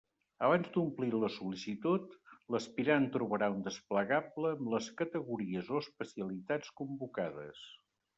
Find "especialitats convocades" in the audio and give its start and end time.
5.85-7.63